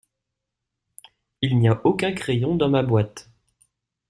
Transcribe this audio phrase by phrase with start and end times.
[1.43, 3.29] Il n’y a aucun crayon dans ma boîte.